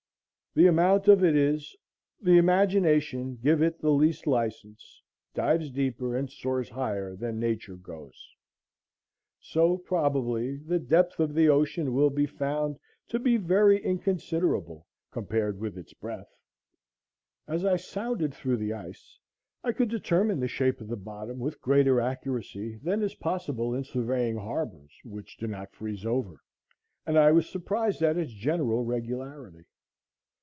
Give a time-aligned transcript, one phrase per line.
[0.53, 1.77] The amount of it is,
[2.21, 5.01] the imagination give it the least license,
[5.33, 8.35] dives deeper and soars higher than Nature goes.
[9.39, 15.57] So, probably, the depth of the ocean will be found to be very inconsiderable compared
[15.61, 16.35] with its breadth.
[17.47, 19.19] As I sounded through the ice
[19.63, 23.85] I could determine the shape of the bottom with greater accuracy than is possible in
[23.85, 26.41] surveying harbors which do not freeze over,
[27.05, 29.63] and I was surprised at its general regularity.